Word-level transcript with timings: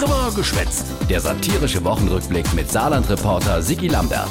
Drüber 0.00 0.32
geschwätzt. 0.34 0.86
Der 1.10 1.20
satirische 1.20 1.84
Wochenrückblick 1.84 2.54
mit 2.54 2.70
Saarland-Reporter 2.70 3.60
Sigi 3.60 3.88
Lambert. 3.88 4.30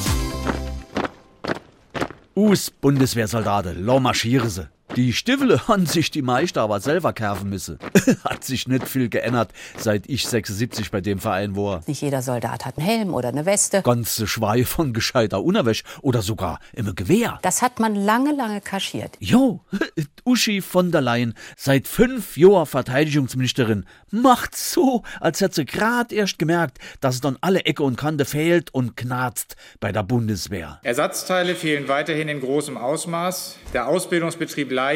Us 2.33 2.71
Bundeswehrsoldate, 2.71 3.73
lo 3.73 3.99
marschiere 3.99 4.49
sie. 4.49 4.67
Die 4.99 5.13
Stiefel 5.13 5.65
han 5.69 5.85
sich 5.85 6.11
die 6.11 6.21
Meister 6.21 6.61
aber 6.61 6.81
selber 6.81 7.13
kerven 7.13 7.49
müsse. 7.49 7.79
Hat 8.25 8.43
sich 8.43 8.67
nicht 8.67 8.85
viel 8.85 9.07
geändert, 9.07 9.53
seit 9.77 10.09
ich 10.09 10.27
76 10.27 10.91
bei 10.91 10.99
dem 10.99 11.19
Verein 11.19 11.55
war. 11.55 11.81
Nicht 11.87 12.01
jeder 12.01 12.21
Soldat 12.21 12.65
hat 12.65 12.77
einen 12.77 12.85
Helm 12.85 13.13
oder 13.13 13.29
eine 13.29 13.45
Weste. 13.45 13.81
Ganze 13.81 14.27
Schweie 14.27 14.65
von 14.65 14.91
gescheiter 14.91 15.41
Unerwäsch 15.41 15.85
oder 16.01 16.21
sogar 16.21 16.59
im 16.73 16.93
Gewehr. 16.95 17.39
Das 17.43 17.61
hat 17.61 17.79
man 17.79 17.95
lange, 17.95 18.35
lange 18.35 18.59
kaschiert. 18.59 19.15
Jo, 19.21 19.61
Uschi 20.25 20.59
von 20.59 20.91
der 20.91 20.99
Leyen, 20.99 21.33
seit 21.55 21.87
fünf 21.87 22.35
Jahren 22.35 22.65
Verteidigungsministerin, 22.65 23.85
macht 24.11 24.53
so, 24.57 25.03
als 25.21 25.39
hätte 25.39 25.55
sie 25.55 25.65
grad 25.65 26.11
erst 26.11 26.39
gemerkt, 26.39 26.77
dass 26.99 27.15
es 27.15 27.21
dann 27.21 27.37
alle 27.39 27.63
Ecke 27.63 27.83
und 27.83 27.95
Kante 27.95 28.25
fehlt 28.25 28.73
und 28.73 28.97
knarzt 28.97 29.55
bei 29.79 29.93
der 29.93 30.03
Bundeswehr. 30.03 30.81
Ersatzteile 30.83 31.55
fehlen 31.55 31.87
weiterhin 31.87 32.27
in 32.27 32.41
großem 32.41 32.75
Ausmaß. 32.77 33.55
Der 33.73 33.87
Ausbildungsbetrieb 33.87 34.69
leidet. 34.69 34.88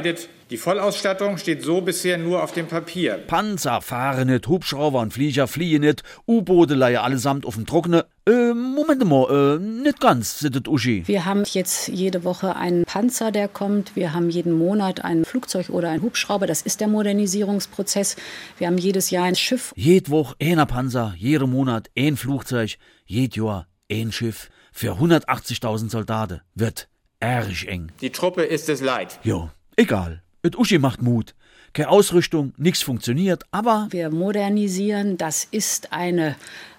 Die 0.49 0.57
Vollausstattung 0.57 1.37
steht 1.37 1.63
so 1.63 1.81
bisher 1.81 2.17
nur 2.17 2.43
auf 2.43 2.51
dem 2.51 2.67
Papier. 2.67 3.15
Panzer 3.27 3.81
fahren 3.81 4.27
nicht, 4.27 4.47
Hubschrauber 4.47 4.99
und 4.99 5.11
Flieger 5.11 5.47
fliehen 5.47 5.81
nicht, 5.81 6.03
U-Boote 6.27 6.75
leihen 6.75 6.97
allesamt 6.99 7.45
auf 7.45 7.55
dem 7.55 7.65
Trockene. 7.65 8.05
Äh, 8.27 8.53
Moment 8.53 9.03
mal, 9.05 9.57
äh, 9.57 9.59
nicht 9.59 9.99
ganz, 9.99 10.39
sittet 10.39 10.67
Uschi. 10.67 11.03
Wir 11.07 11.25
haben 11.25 11.43
jetzt 11.45 11.87
jede 11.87 12.23
Woche 12.23 12.55
einen 12.55 12.85
Panzer, 12.85 13.31
der 13.31 13.47
kommt. 13.47 13.95
Wir 13.95 14.13
haben 14.13 14.29
jeden 14.29 14.53
Monat 14.53 15.03
ein 15.03 15.25
Flugzeug 15.25 15.69
oder 15.69 15.89
ein 15.89 16.01
Hubschrauber. 16.01 16.47
Das 16.47 16.61
ist 16.61 16.81
der 16.81 16.87
Modernisierungsprozess. 16.87 18.15
Wir 18.57 18.67
haben 18.67 18.77
jedes 18.77 19.09
Jahr 19.09 19.25
ein 19.25 19.35
Schiff. 19.35 19.73
Jed 19.75 20.09
Woche 20.09 20.35
einer 20.41 20.65
Panzer, 20.65 21.13
jeden 21.17 21.49
Monat 21.49 21.89
ein 21.97 22.15
Flugzeug, 22.15 22.77
jed 23.05 23.35
Jahr 23.35 23.67
ein 23.89 24.11
Schiff. 24.11 24.49
Für 24.71 24.93
180.000 24.93 25.89
Soldaten 25.89 26.41
wird 26.55 26.89
erg 27.19 27.67
eng. 27.67 27.91
Die 28.01 28.09
Truppe 28.09 28.43
ist 28.43 28.69
es 28.69 28.81
leid. 28.81 29.19
Jo, 29.23 29.49
egal. 29.75 30.21
Et 30.43 30.57
Uschi 30.57 30.77
macht 30.77 31.01
Mut. 31.01 31.35
Keine 31.73 31.89
Ausrüstung, 31.89 32.53
nichts 32.57 32.83
funktioniert, 32.83 33.43
aber 33.49 33.87
Wir 33.89 34.11
modernisieren. 34.11 35.17
Das 35.17 35.47
ist 35.49 35.91
eine 35.91 36.35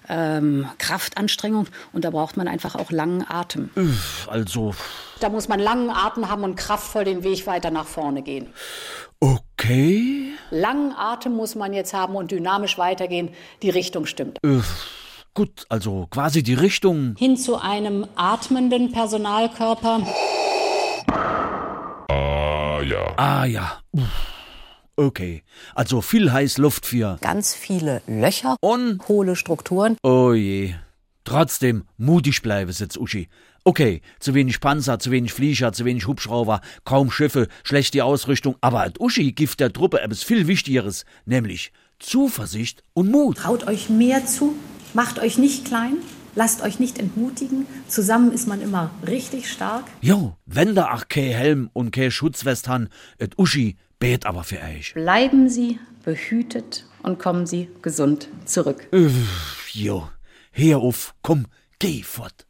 ähm, 0.07 0.67
Kraftanstrengung 0.77 1.67
und 1.91 2.05
da 2.05 2.11
braucht 2.11 2.37
man 2.37 2.47
einfach 2.47 2.75
auch 2.75 2.91
langen 2.91 3.25
Atem. 3.27 3.71
also 4.27 4.73
Da 5.19 5.27
muss 5.27 5.49
man 5.49 5.59
langen 5.59 5.89
Atem 5.89 6.29
haben 6.29 6.43
und 6.43 6.55
kraftvoll 6.55 7.03
den 7.03 7.23
Weg 7.23 7.45
weiter 7.45 7.71
nach 7.71 7.87
vorne 7.87 8.21
gehen. 8.21 8.47
okay. 9.19 10.31
Langen 10.51 10.93
Atem 10.93 11.33
muss 11.33 11.55
man 11.55 11.73
jetzt 11.73 11.93
haben 11.93 12.15
und 12.15 12.31
dynamisch 12.31 12.77
weitergehen. 12.77 13.29
Die 13.63 13.71
Richtung 13.71 14.05
stimmt. 14.05 14.39
Gut, 15.33 15.65
also 15.67 16.07
quasi 16.09 16.43
die 16.43 16.53
Richtung. 16.53 17.15
Hin 17.17 17.35
zu 17.35 17.57
einem 17.57 18.07
atmenden 18.15 18.93
Personalkörper. 18.93 20.07
Ah 22.85 22.87
ja. 22.87 23.13
Ah 23.17 23.45
ja. 23.45 23.81
Uff. 23.91 24.35
Okay. 24.97 25.43
Also 25.73 26.01
viel 26.01 26.31
heiß 26.31 26.57
Luft 26.57 26.85
für. 26.85 27.17
Ganz 27.21 27.53
viele 27.53 28.01
Löcher, 28.07 28.55
Und 28.61 29.07
hohle 29.07 29.35
Strukturen. 29.35 29.97
Oh 30.03 30.33
je. 30.33 30.75
Trotzdem 31.23 31.85
mutig 31.97 32.41
bleibe, 32.41 32.71
sitzt 32.71 32.97
Uschi. 32.97 33.27
Okay, 33.63 34.01
zu 34.19 34.35
wenig 34.35 34.59
Panzer, 34.59 34.99
zu 34.99 35.09
wenig 35.09 35.33
Flieger, 35.33 35.73
zu 35.73 35.85
wenig 35.85 36.05
Hubschrauber, 36.05 36.61
kaum 36.83 37.09
Schiffe, 37.09 37.47
schlechte 37.63 38.05
Ausrüstung, 38.05 38.55
aber 38.61 38.83
at 38.83 38.99
Uschi 38.99 39.31
gibt 39.31 39.59
der 39.59 39.73
Truppe 39.73 40.01
etwas 40.01 40.21
viel 40.21 40.45
Wichtigeres, 40.45 41.03
nämlich 41.25 41.71
Zuversicht 41.97 42.83
und 42.93 43.09
Mut. 43.09 43.37
Traut 43.37 43.65
euch 43.67 43.89
mehr 43.89 44.23
zu, 44.27 44.53
macht 44.93 45.17
euch 45.17 45.39
nicht 45.39 45.65
klein, 45.65 45.97
lasst 46.35 46.61
euch 46.61 46.79
nicht 46.79 46.99
entmutigen. 46.99 47.65
Zusammen 47.87 48.31
ist 48.31 48.47
man 48.47 48.61
immer 48.61 48.91
richtig 49.07 49.49
stark. 49.51 49.85
Jo, 50.01 50.35
wenn 50.45 50.75
da 50.75 50.93
auch 50.93 51.07
kein 51.07 51.31
Helm 51.31 51.69
und 51.73 51.91
kein 51.91 52.11
Schutzwest 52.11 52.67
han, 52.67 52.89
et 53.17 53.39
Uschi 53.39 53.77
bet 53.99 54.25
aber 54.25 54.43
für 54.43 54.59
euch. 54.61 54.93
Bleiben 54.93 55.49
Sie 55.49 55.79
behütet 56.03 56.85
und 57.01 57.17
kommen 57.17 57.45
Sie 57.47 57.69
gesund 57.81 58.27
zurück. 58.45 58.87
Jo, 59.71 60.09
hör 60.51 60.77
auf, 60.79 61.15
komm, 61.21 61.47
geh 61.79 62.03
fort. 62.03 62.43